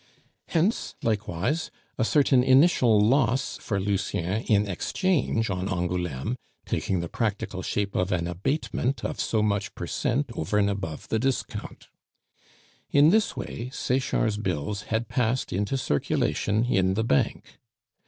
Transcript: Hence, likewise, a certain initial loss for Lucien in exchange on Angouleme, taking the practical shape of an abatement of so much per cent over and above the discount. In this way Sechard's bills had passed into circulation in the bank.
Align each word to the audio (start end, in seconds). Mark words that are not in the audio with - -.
Hence, 0.47 0.95
likewise, 1.03 1.69
a 1.95 2.03
certain 2.03 2.41
initial 2.41 2.99
loss 2.99 3.57
for 3.57 3.79
Lucien 3.79 4.41
in 4.47 4.67
exchange 4.67 5.51
on 5.51 5.69
Angouleme, 5.69 6.37
taking 6.65 7.01
the 7.01 7.07
practical 7.07 7.61
shape 7.61 7.93
of 7.95 8.11
an 8.11 8.25
abatement 8.25 9.05
of 9.05 9.19
so 9.19 9.43
much 9.43 9.75
per 9.75 9.85
cent 9.85 10.31
over 10.33 10.57
and 10.57 10.71
above 10.71 11.07
the 11.09 11.19
discount. 11.19 11.87
In 12.89 13.11
this 13.11 13.37
way 13.37 13.69
Sechard's 13.71 14.37
bills 14.37 14.81
had 14.89 15.07
passed 15.07 15.53
into 15.53 15.77
circulation 15.77 16.65
in 16.65 16.95
the 16.95 17.03
bank. 17.03 17.59